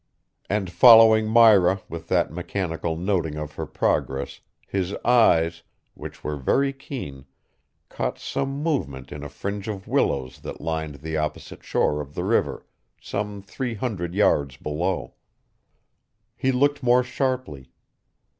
And 0.49 0.71
following 0.71 1.27
Myra 1.29 1.79
with 1.87 2.07
that 2.07 2.31
mechanical 2.33 2.95
noting 2.97 3.35
of 3.35 3.51
her 3.53 3.67
progress, 3.67 4.39
his 4.65 4.95
eyes, 5.05 5.61
which 5.93 6.23
were 6.23 6.37
very 6.37 6.73
keen, 6.73 7.25
caught 7.87 8.17
some 8.17 8.49
movement 8.63 9.11
in 9.11 9.23
a 9.23 9.29
fringe 9.29 9.67
of 9.67 9.87
willows 9.87 10.39
that 10.39 10.59
lined 10.59 11.01
the 11.03 11.17
opposite 11.17 11.63
shore 11.63 12.01
of 12.01 12.15
the 12.15 12.23
river 12.23 12.65
some 12.99 13.43
three 13.43 13.75
hundred 13.75 14.15
yards 14.15 14.57
below. 14.57 15.13
He 16.35 16.51
looked 16.51 16.81
more 16.81 17.03
sharply. 17.03 17.71